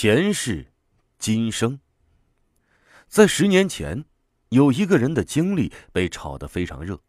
[0.00, 0.64] 前世
[1.18, 1.80] 今生。
[3.08, 4.04] 在十年前，
[4.50, 7.00] 有一个人的经历被炒得非常热。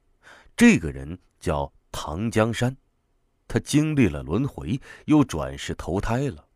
[0.57, 2.75] 这个人叫唐江山，
[3.47, 6.47] 他经历了轮回，又转世投胎了。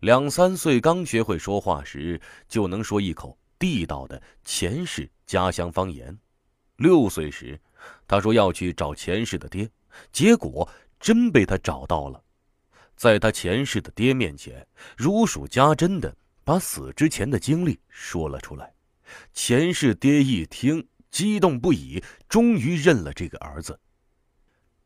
[0.00, 6.18] 两三岁刚学会说话时，就能说一口地道的前世家乡方言。
[6.76, 7.60] 六岁时，
[8.06, 9.68] 他说要去找前世的爹，
[10.12, 10.66] 结果
[10.98, 12.24] 真被他找到了。
[12.98, 18.74] 在他前世的爹面前，如数家珍的把死之前的经历说了出来。
[19.32, 23.78] 前世爹一听，激动不已，终于认了这个儿子。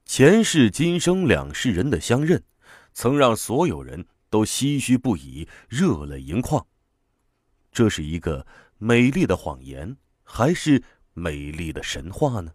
[0.05, 2.45] 前世今生两世人的相认，
[2.93, 6.67] 曾让所有人都唏嘘不已，热泪盈眶。
[7.73, 10.85] 这是一个美丽的谎言，还是
[11.15, 12.53] 美丽的神话呢？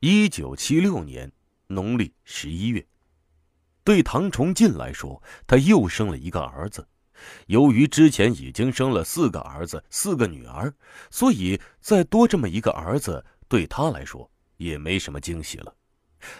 [0.00, 1.30] 一九七六年。
[1.68, 2.86] 农历十一月，
[3.82, 6.86] 对唐崇进来说，他又生了一个儿子。
[7.46, 10.72] 由于之前已经生了四个儿子、四个女儿，
[11.10, 15.74] 所以再多这么一个儿子，对他来说也没什么惊喜了。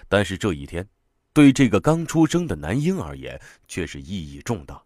[0.09, 0.87] 但是这一天，
[1.33, 4.83] 对这个刚出生的男婴而言，却是意义重大，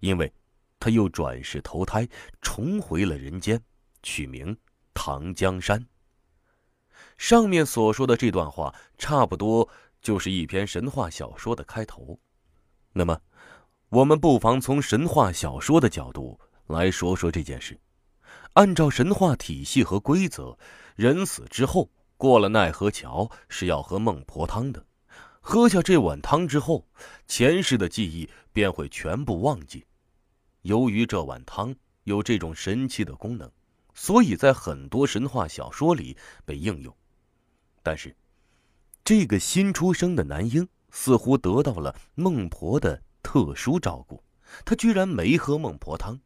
[0.00, 0.32] 因为
[0.80, 2.08] 他又转世投胎，
[2.42, 3.60] 重回了人间，
[4.02, 4.56] 取名
[4.92, 5.84] 唐江山。
[7.20, 9.68] 上面所说的这段话，差不多
[10.00, 12.18] 就是一篇神话小说的开头。
[12.94, 13.20] 那么，
[13.90, 17.78] 我们不妨从神话小说的角度来说说这件事。
[18.54, 20.56] 按照神话体系和规则，
[20.96, 24.82] 人死之后过了奈何桥是要喝孟婆汤的。
[25.42, 26.88] 喝下这碗汤之后，
[27.26, 29.84] 前世的记忆便会全部忘记。
[30.62, 33.48] 由于这碗汤有这种神奇的功能，
[33.92, 36.96] 所以在很多神话小说里被应用。
[37.82, 38.14] 但是，
[39.04, 44.22] 这个新出生的男婴似乎得到了孟婆的特殊照顾，
[44.64, 46.20] 他居然没喝孟婆汤，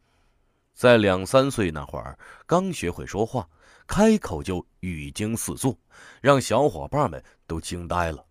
[0.74, 3.48] 在两三岁那会儿刚学会说话，
[3.86, 5.78] 开口就语惊四座，
[6.20, 8.26] 让小伙伴们都惊呆了。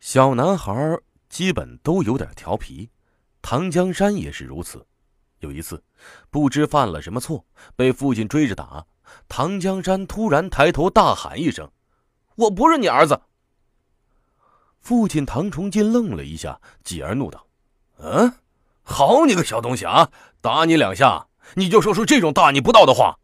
[0.00, 2.90] 小男孩基本都有点调皮，
[3.40, 4.86] 唐江山也是如此。
[5.40, 5.82] 有一次，
[6.30, 7.44] 不知犯了什么错，
[7.76, 8.86] 被父亲追着打，
[9.28, 11.70] 唐江山突然抬头大喊一声。
[12.36, 13.20] 我不是你儿子。
[14.80, 17.46] 父亲唐崇进愣了一下，继而怒道
[17.98, 18.34] ：“嗯，
[18.82, 20.10] 好你个小东西啊！
[20.40, 23.18] 打你两下，你就说出这种大逆不道的话。”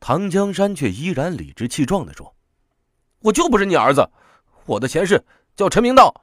[0.00, 2.34] 唐江山却依然理直气壮的说
[3.20, 4.08] ：“我就不是你儿子，
[4.66, 5.24] 我的前世
[5.56, 6.14] 叫陈明道，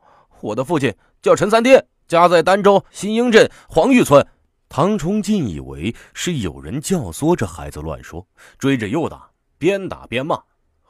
[0.42, 4.26] 我的父亲叫陈三爹，家在儋州新英镇黄峪村。”
[4.70, 8.28] 唐崇进以为是有人教唆这孩子乱说，
[8.58, 10.42] 追着又打，边打边骂。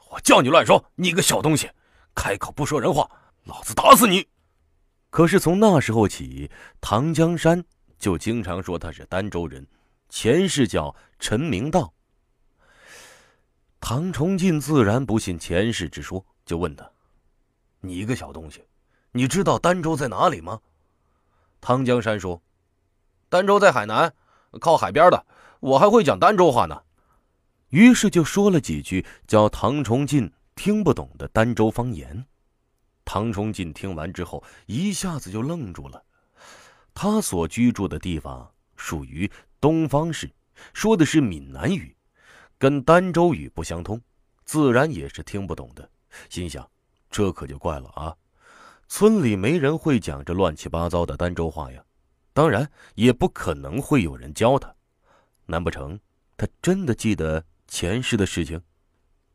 [0.10, 1.70] 我叫你乱说，你个小东西，
[2.14, 3.10] 开口不说人话，
[3.44, 4.28] 老子打死你！
[5.10, 6.50] 可是从那时候起，
[6.80, 7.64] 唐江山
[7.98, 9.66] 就经常说他是儋州人，
[10.10, 11.94] 前世叫陈明道。
[13.80, 16.90] 唐崇进自然不信前世之说，就问他
[17.82, 18.64] ：“你一个小东西，
[19.12, 20.60] 你知道儋州在哪里吗？”
[21.62, 22.42] 唐江山说
[23.30, 24.14] ：“儋州在海南，
[24.60, 25.26] 靠海边的。
[25.60, 26.82] 我还会讲儋州话呢。”
[27.75, 32.25] 于是就说了几句叫唐崇进听不懂的儋州方言。
[33.03, 36.02] 唐崇进听完之后，一下子就愣住了。
[36.94, 40.31] 他所居住的地方属于东方市，
[40.74, 41.94] 说的是闽南语，
[42.58, 44.02] 跟儋州语不相通，
[44.46, 45.90] 自然也是听不懂的。
[46.30, 46.66] 心想，
[47.12, 48.16] 这可就怪了啊！
[48.88, 51.84] 村里没人会讲这乱七八糟的儋州话呀，
[52.31, 54.74] 当然也不可能会有人教他。
[55.46, 56.00] 难不成
[56.38, 57.44] 他真的记得？
[57.68, 58.62] 前世的事情，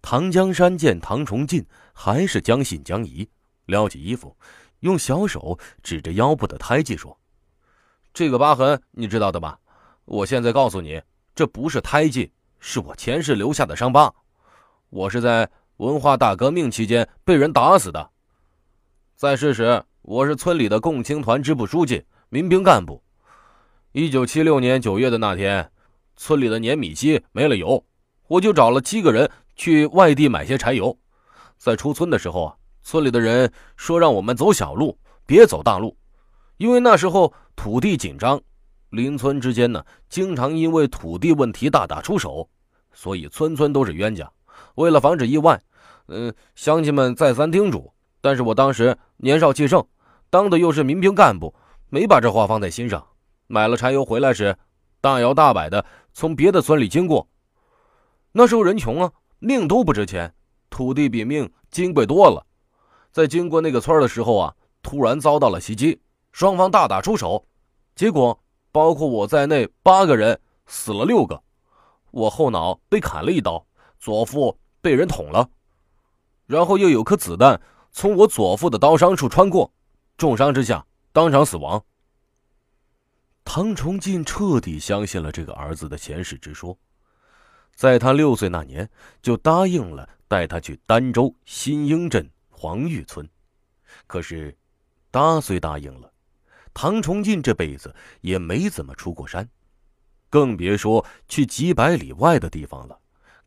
[0.01, 3.29] 唐江山见唐崇进还是将信将疑，
[3.67, 4.37] 撩起衣服，
[4.81, 7.19] 用小手指着腰部的胎记说
[8.15, 9.59] ：“这个疤痕你知道的吧？
[10.05, 11.03] 我现在告诉你，
[11.35, 14.13] 这不是胎记，是我前世留下的伤疤。
[14.89, 18.11] 我是在文化大革命期间被人打死的。
[19.17, 23.03] 在世时，我是村里的共青团支部书记、民兵干部。
[23.93, 25.71] 一九七六年九月的那天，
[26.17, 27.85] 村里的碾米机没了油。”
[28.31, 30.97] 我就找了七个人去外地买些柴油，
[31.59, 34.97] 在出村的时候啊，村里的人说让我们走小路，
[35.27, 35.97] 别走大路，
[36.57, 38.41] 因为那时候土地紧张，
[38.91, 42.49] 邻村之间呢经常因为土地问题大打出手，
[42.93, 44.31] 所以村村都是冤家。
[44.77, 45.61] 为了防止意外，
[46.07, 49.85] 嗯，乡亲们再三叮嘱，但是我当时年少气盛，
[50.31, 51.53] 当的又是民兵干部，
[51.89, 53.05] 没把这话放在心上。
[53.49, 54.57] 买了柴油回来时，
[55.01, 57.27] 大摇大摆的从别的村里经过。
[58.33, 60.33] 那时候人穷啊，命都不值钱，
[60.69, 62.47] 土地比命金贵多了。
[63.11, 66.01] 在经过那个村的时候啊，突然遭到了袭击，
[66.31, 67.45] 双方大打出手，
[67.97, 68.41] 结果
[68.71, 71.43] 包括我在内八个人死了六个，
[72.13, 73.67] 我后脑被砍了一刀，
[73.99, 75.51] 左腹被人捅了，
[76.47, 77.61] 然后又有颗子弹
[77.91, 79.73] 从我左腹的刀伤处穿过，
[80.17, 81.85] 重伤之下当场死亡。
[83.45, 86.79] 唐崇进彻底相信了这个儿子的前世之说，
[87.81, 88.87] 在他六岁那年
[89.23, 93.27] 就答应了带他去儋州新英镇黄玉村。
[94.07, 94.55] 可是，
[95.11, 96.13] 答虽答应了，
[96.75, 99.49] 唐崇进这辈子也没怎么出过山，
[100.29, 103.01] 更别说去几百里外的地方了，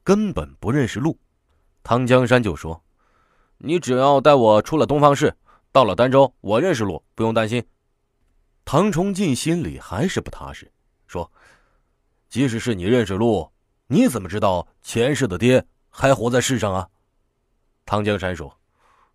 [0.03, 1.15] 根本不认识路。
[1.83, 2.83] 唐江山就说
[3.59, 5.31] ：“你只要带我出了东方市，
[5.71, 7.63] 到了儋州，我认识路，不用担心。”
[8.65, 10.71] 唐崇进心里还是不踏实，
[11.05, 11.31] 说
[12.29, 13.47] ：“即使是你认识路，
[13.93, 16.89] 你怎么知道前世的爹还活在世上啊？”
[17.85, 18.59] 唐江山说：“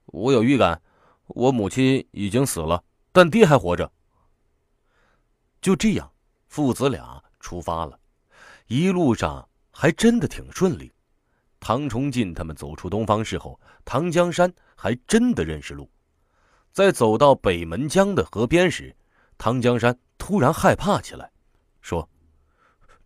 [0.06, 0.80] 我有预感，
[1.26, 3.90] 我母亲已经死了，但爹还活着。”
[5.60, 6.08] 就这样，
[6.46, 7.98] 父子俩出发了，
[8.68, 10.92] 一路上还真的挺顺利。
[11.58, 15.90] 唐崇进他们走出东方市后，唐江山还真的认识路，
[16.72, 18.94] 在走到北门江的河边时。
[19.36, 21.28] 唐江山突然害怕起来，
[21.80, 22.08] 说：“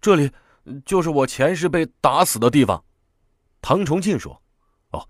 [0.03, 0.31] 这里
[0.85, 2.83] 就是我前世被打死的地方。”
[3.63, 4.41] 唐崇进说
[4.91, 5.09] ：“哦，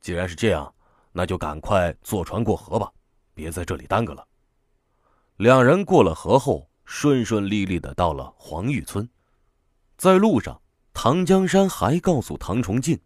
[0.00, 0.72] 既然是这样，
[1.12, 2.90] 那就赶快坐船过河吧，
[3.34, 4.26] 别在这里耽搁了。”
[5.36, 9.08] 两人过了河后，顺顺利利的到了黄玉村。
[9.96, 10.60] 在路上，
[10.92, 13.00] 唐江山还告诉唐崇进：“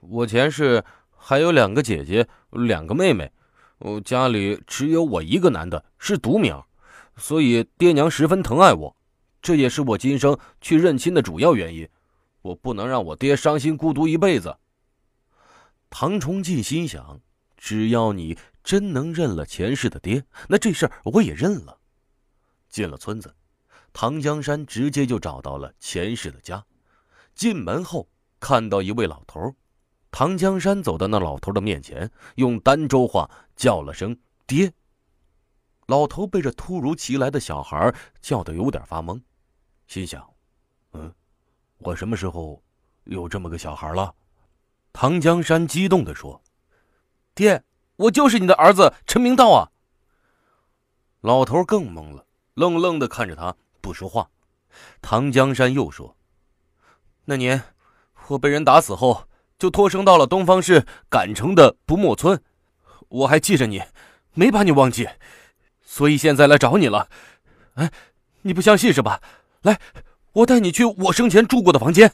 [0.00, 0.84] 我前世
[1.16, 3.32] 还有两个姐姐，两个妹妹，
[3.78, 6.64] 我家里只有我一个男的，是独苗。”
[7.16, 8.96] 所以爹娘十分疼爱我，
[9.44, 11.86] 这也是我今生去认亲的主要原因。
[12.40, 14.56] 我不能让我爹伤心孤独一辈子。
[15.90, 17.20] 唐崇进心想，
[17.58, 21.78] 只要你真能认了前世的爹，那这事儿我也认了。
[22.70, 23.34] 进了村子，
[23.92, 26.64] 唐江山直接就找到了前世的家。
[27.34, 28.08] 进门后
[28.40, 29.54] 看到一位老头，
[30.10, 34.18] 唐江山走到那老头的面前，用儋州话叫了声
[34.48, 34.72] “爹”。
[35.86, 39.20] 老头被这突如其来的小孩叫得有点发懵，
[39.86, 40.28] 心想
[40.92, 41.12] ：“嗯，
[41.78, 42.62] 我什么时候
[43.04, 44.14] 有这么个小孩了？”
[44.92, 46.40] 唐江山激动地说
[47.34, 47.64] ：“爹，
[47.96, 49.70] 我就是你的儿子陈明道啊！”
[51.20, 54.30] 老头更懵了，愣愣的看着他，不说话。
[55.02, 56.16] 唐江山又说
[57.26, 57.62] ：“那年
[58.28, 59.28] 我被人打死后，
[59.58, 62.42] 就托生到了东方市赶城的不墨村，
[63.08, 63.82] 我还记着你，
[64.32, 65.08] 没把你忘记。”
[65.82, 67.08] 所以现在来找你了，
[67.74, 67.92] 哎，
[68.42, 69.22] 你不相信是吧？
[69.64, 69.80] 来，
[70.32, 72.10] 我带你去我生前住过的房间。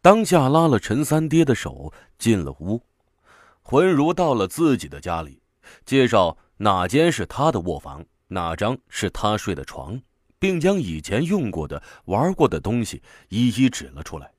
[0.00, 2.80] 当下拉了陈三爹的手进了屋，
[3.62, 5.40] 浑如到了自己的家里，
[5.84, 10.00] 介绍哪间是他的卧房，哪张是他睡的床，
[10.38, 14.30] 并将以前用过的、玩过的东西一一指了出来。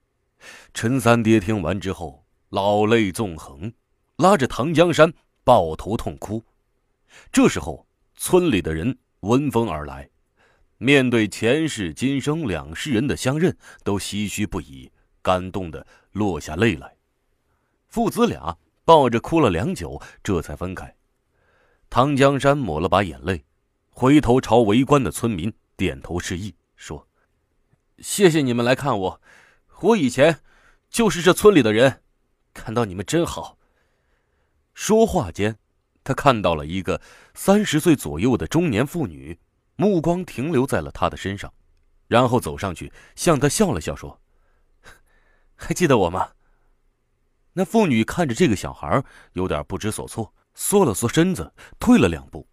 [0.74, 3.72] 陈三爹听完之后，老泪纵横，
[4.18, 5.14] 拉着唐江山
[5.44, 6.44] 抱头痛哭。
[7.32, 7.86] 这时候。
[8.20, 10.10] 村里的人闻风而来，
[10.78, 14.92] 面对前世今生两世人的相认，都唏嘘不已，
[15.22, 16.96] 感动的落下泪来。
[17.88, 20.96] 父子俩抱着哭了良久，这才分开。
[21.90, 23.46] 唐江山抹了把眼泪，
[23.90, 27.08] 回头朝围观的村民点头示意，说
[28.00, 29.22] ：“谢谢你们来看我，
[29.82, 30.42] 我以前
[30.90, 32.02] 就是这村里的人，
[32.54, 33.58] 看到你们真好。”
[34.76, 35.58] 说话间。
[36.04, 37.02] 他看到了一个
[37.34, 39.38] 三十岁左右的中年妇女，
[39.78, 41.54] 目光停留在了他的身上，
[42.08, 44.20] 然后走上去向他笑了笑，说
[45.56, 46.32] ：“还记得我吗？”
[47.54, 49.04] 那妇女看着这个小孩，
[49.34, 52.48] 有点不知所措，缩了缩身子，退了两步。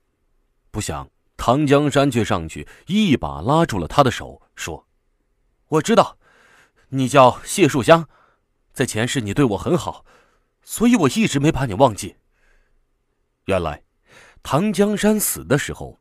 [0.71, 4.87] 不想唐江山却上去一把拉住了他的手，说
[5.69, 6.19] ：“我知道，
[6.89, 8.09] 你叫谢树香，
[8.73, 10.05] 在前世你对我很好，
[10.63, 12.17] 所以我一直没把你忘记。”
[13.45, 13.83] 原来，
[14.43, 16.01] 唐江山死的时候，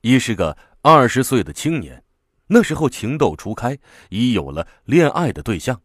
[0.00, 2.02] 一是个二十岁的青年。
[2.46, 3.78] 那时候情窦初开，
[4.08, 5.80] 已有了恋爱的对象。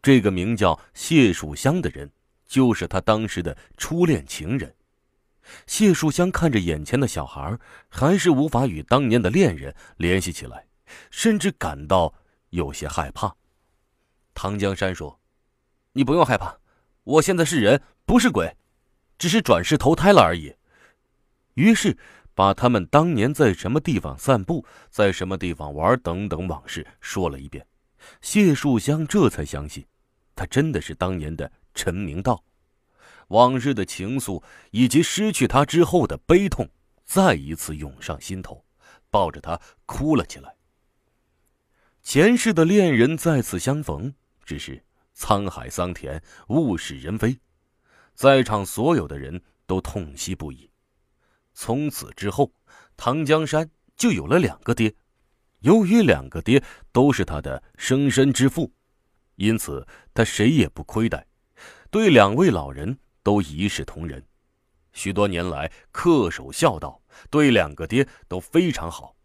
[0.00, 2.10] 这个名叫谢树香的人，
[2.46, 4.74] 就是他当时的初恋情人。
[5.66, 10.66] 谢树香看着眼前的小孩，还是无法与当年的恋人联系起来，
[11.10, 12.14] 甚至感到
[12.50, 13.34] 有些害怕。
[14.34, 15.20] 唐江山说
[15.94, 16.58] ：“你不用害怕，
[17.02, 18.54] 我现在是人，不是鬼。”
[19.18, 20.54] 只是转世投胎了而已。
[21.54, 21.98] 于是，
[22.38, 27.66] 把他们当年在什么地方散步，在什么地方玩等等往事说了一遍。
[28.20, 29.84] 谢树香这才相信，
[30.36, 32.40] 他真的是当年的陈明道。
[33.30, 34.40] 往日的情愫
[34.70, 36.68] 以及失去他之后的悲痛，
[37.04, 38.64] 再一次涌上心头，
[39.10, 40.54] 抱着他哭了起来。
[42.04, 44.14] 前世的恋人再次相逢，
[44.44, 44.80] 只是
[45.16, 47.36] 沧海桑田，物是人非，
[48.14, 50.67] 在场所有的人都痛惜不已。
[51.60, 52.52] 从此之后，
[52.96, 54.94] 唐江山就有了两个爹。
[55.58, 56.62] 由于两个爹
[56.92, 58.72] 都是他的生身之父，
[59.34, 59.84] 因此
[60.14, 61.26] 他谁也不亏待，
[61.90, 64.24] 对两位老人都一视同仁。
[64.92, 69.16] 许多年来恪守孝道，对两个爹都非常好。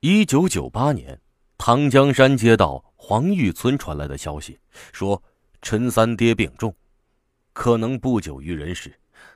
[0.00, 1.20] 一九九八年，
[1.56, 4.58] 唐江山接到黄玉村传来的消息，
[4.92, 5.22] 说
[5.62, 6.74] 陈三爹病重，
[7.52, 8.92] 可能不久于人世。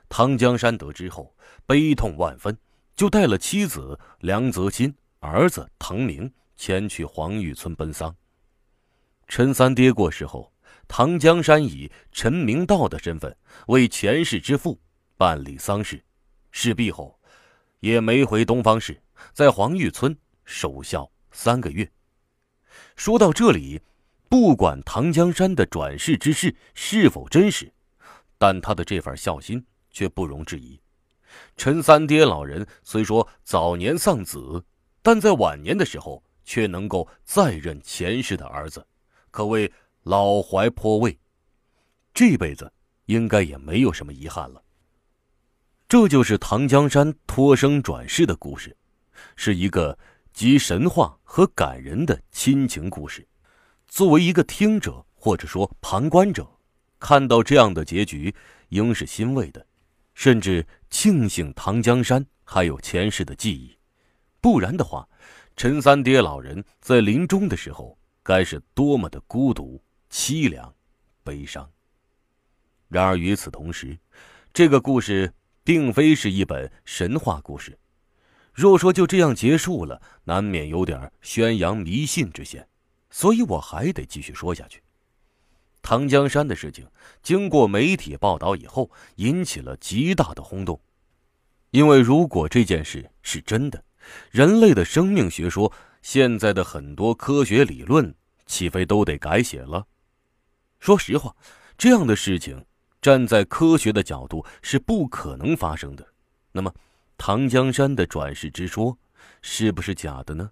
[0.09, 1.33] 唐江山得知后，
[1.65, 2.57] 悲痛万分，
[2.95, 4.93] 就带了妻子梁泽新。
[5.21, 8.15] 儿子唐明前去黄玉村奔丧。
[9.27, 10.51] 陈三爹过世后，
[10.87, 13.35] 唐江山以陈明道的身份
[13.67, 14.79] 为前世之父
[15.17, 16.01] 办理丧事。
[16.51, 17.19] 事毕后，
[17.81, 18.99] 也没回东方市，
[19.33, 21.89] 在黄玉村守孝三个月。
[22.95, 23.81] 说到这里，
[24.29, 27.71] 不管唐江山的转世之事是否真实，
[28.37, 30.79] 但他的这份孝心却不容置疑。
[31.55, 34.63] 陈三爹老人虽说早年丧子。
[35.01, 38.85] 但在晚年的时候，却能够再认前世的儿子，
[39.31, 39.71] 可谓
[40.03, 41.17] 老怀颇慰。
[42.13, 42.71] 这辈子
[43.05, 44.61] 应该也没有什么遗憾了。
[45.87, 48.75] 这就是唐江山托生转世的故事，
[49.37, 49.97] 是一个
[50.33, 53.25] 集神话和感人的亲情故事。
[53.87, 56.45] 作为一个听者或者说旁观者，
[56.99, 58.35] 看到这样的结局，
[58.67, 59.65] 应是欣慰的，
[60.19, 63.73] 甚至庆幸唐江山还有前世的记忆。
[64.41, 65.07] 不然的话，
[65.55, 70.75] 陈三爹老人在临终的时候该是多么的孤独、凄凉、
[71.23, 71.71] 悲伤。
[72.89, 73.97] 然而与此同时，
[74.51, 75.33] 这个故事
[75.63, 77.79] 并非是一本神话故事。
[78.53, 82.67] 若说就这样结束了，难免有点宣扬迷信之嫌，
[83.09, 84.83] 所以我还得继续说下去。
[85.81, 86.87] 唐江山的事情
[87.23, 90.79] 经过媒体报道以后，引起了极大的轰动，
[91.71, 93.83] 因为如果这件事是真的，
[94.31, 95.71] 人类的生命学说，
[96.01, 98.13] 现在的很多科学理论，
[98.45, 99.87] 岂非都得改写了？
[100.79, 101.35] 说实话，
[101.77, 102.65] 这样的事情，
[103.01, 106.05] 站在科学的角度是不可能发生的。
[106.51, 106.73] 那么，
[107.17, 108.97] 唐江山的转世之说，
[109.41, 110.51] 是不是假的呢？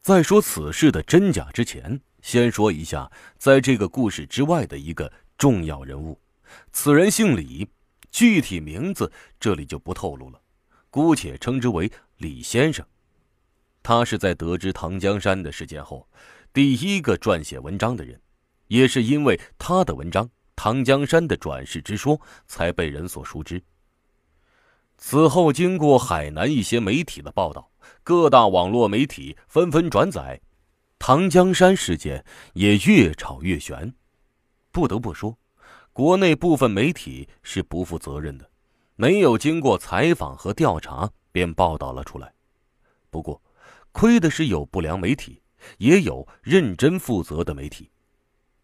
[0.00, 6.20] 在说此事的真假之前，先说一下，在这个故事之外的一个重要人物。
[6.72, 7.66] 此人姓李，
[8.10, 10.38] 具体名字这里就不透露了，
[10.90, 11.90] 姑且称之为。
[12.18, 12.84] 李先生，
[13.82, 16.06] 他是在得知唐江山的事件后，
[16.52, 18.20] 第一个撰写文章的人，
[18.66, 23.62] 也是因为他的文章《唐江山的转世之说》才被人所熟知。
[24.98, 27.70] 此后，经过海南一些媒体的报道，
[28.02, 30.38] 各大网络媒体纷纷转载，
[30.98, 32.24] 唐江山事件
[32.54, 33.94] 也越炒越悬。
[34.70, 35.38] 不得不说，
[35.92, 38.50] 国内部分媒体是不负责任的，
[38.96, 41.10] 没有经过采访和调查。
[41.30, 42.32] 便报道了出来。
[43.10, 43.40] 不过，
[43.92, 45.40] 亏的是有不良媒体，
[45.76, 47.88] 也有认真负责的媒体。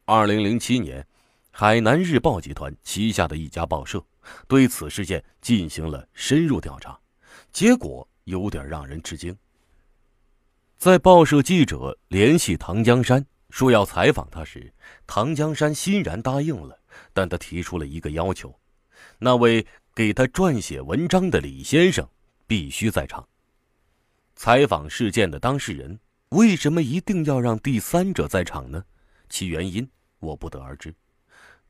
[0.06, 1.06] 二零零七年，
[1.52, 4.04] 海南日报集团旗下的一家报社
[4.48, 6.98] 对此事件进行了深入调查，
[7.52, 9.36] 结果有点让人吃惊。
[10.84, 14.70] 在报社记者联系唐江山说要采访他时，
[15.06, 16.78] 唐江山欣然答应了，
[17.14, 18.54] 但他提出了一个要求：
[19.18, 22.06] 那位给他撰写文章的李先生。
[22.46, 23.26] 必须在场。
[24.36, 25.98] 采访事件的当事人
[26.28, 28.84] 为什么一定要让第三者在场呢？
[29.30, 29.88] 其原因
[30.18, 30.94] 我不得而知。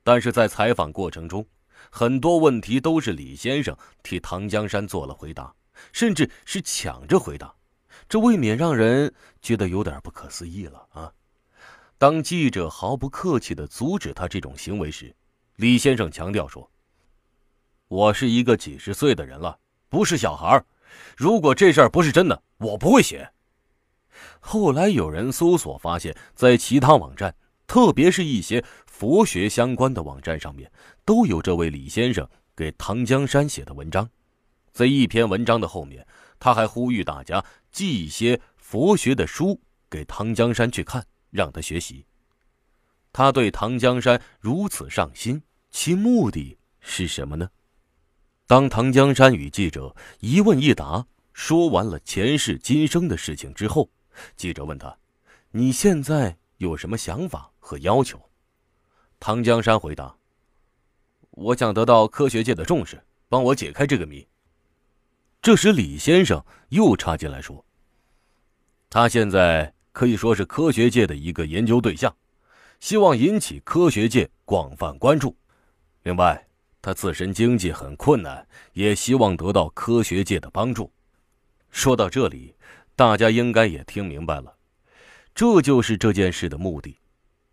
[0.03, 1.47] 但是在采访过程中，
[1.89, 5.55] 很多问题都是李先生替唐江山做了回答，
[5.93, 7.55] 甚至是抢着回答，
[8.09, 11.13] 这未免让人觉得有点不可思议了啊！
[11.99, 15.15] 当记者毫不客气地阻止他这种行为时，
[15.57, 16.71] 李先生强调说
[17.89, 19.59] ：“我是一个几十岁的人了。”
[19.89, 20.61] 不是小孩
[21.17, 23.31] 如果这事儿不是真的，我不会写。
[24.41, 27.33] 后来有人搜索发现，在其他网站，
[27.69, 30.69] 特别是一些佛学相关的网站上面，
[31.05, 34.11] 都有这位李先生给唐江山写的文章。
[34.73, 36.05] 在一篇文章的后面，
[36.41, 42.07] 他还呼吁大家寄一些佛学的书给唐江山去看，让他学习。
[43.13, 47.51] 他对唐江山如此上心，其目的是什么呢？
[48.47, 53.91] 当唐江山与记者一问一答说完了前世今生的事情之后，
[54.37, 54.97] 记者问他
[55.51, 58.21] ：“你现在有什么想法和要求？”
[59.19, 60.17] 唐江山回答
[61.31, 64.25] ：“我想得到科学界的重视，帮我解开这个谜。”
[65.45, 67.63] 这时，李先生又插进来说
[68.89, 72.17] ：“他现在可以说是科学界的一个研究对象，
[72.81, 75.37] 希望引起科学界广泛关注。
[76.05, 76.49] 另外，
[76.81, 80.91] 他自身经济很困难，也希望得到科学界的帮助。”
[81.71, 82.55] 说到这里，
[82.97, 84.57] 大家应该也听明白了，
[85.35, 86.97] 这就是这件事的目的。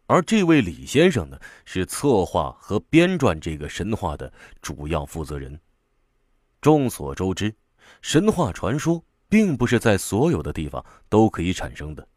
[0.05, 4.31] 而这位李先生呢，是策划和编撰这个神话的
[4.62, 5.60] 主要负责人。
[6.62, 7.53] 众所周知，
[8.01, 12.08] 神话传说并不是在所有的地方都可以产生的，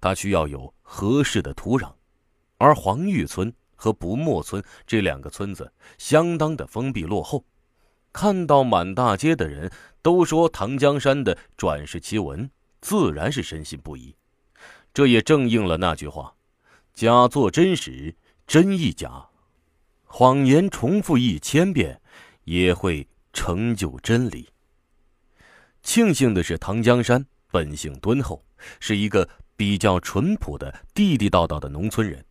[0.00, 1.92] 它需要有合适的土壤。
[2.58, 7.44] 而黄玉村和不墨村这两个村子相当的封闭落后，
[8.12, 9.70] 看到满大街的人
[10.00, 12.48] 都说唐江山的转世奇闻，
[12.80, 14.14] 自然是深信不疑。
[14.94, 16.34] 这也正应了那句话。
[16.94, 18.14] 假作真实，
[18.46, 19.30] 真亦假；
[20.04, 22.00] 谎言重复一千遍，
[22.44, 24.51] 也会成就真理。
[25.82, 28.44] 庆幸的是，唐江山本性敦厚，
[28.80, 32.24] 是一个比较淳朴的地地道道的农村人。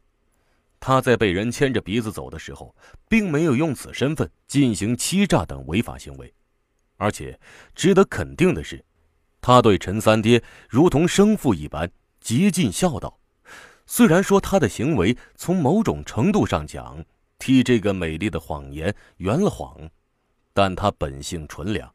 [0.80, 2.76] 他在被人牵着鼻子走的时候，
[3.08, 6.34] 并没有用此身份进行欺诈等违法行为，
[6.98, 7.40] 而且
[7.76, 8.84] 值得肯定的是，
[9.42, 13.20] 他对陈三爹如同生父一般，极尽孝道。
[13.86, 17.04] 虽然说他的行为从某种程度上讲
[17.38, 19.90] 替这个美丽的谎言圆了谎，
[20.54, 21.94] 但他本性纯良，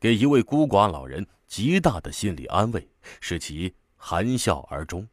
[0.00, 2.88] 给一位孤寡老人极大的心理安慰，
[3.20, 5.08] 使其含笑而终。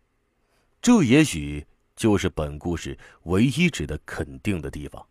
[0.82, 1.66] 这也许
[1.96, 5.06] 就是本故事唯一值得肯定的地方。